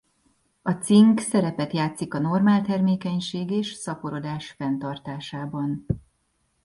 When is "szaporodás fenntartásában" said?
3.73-5.85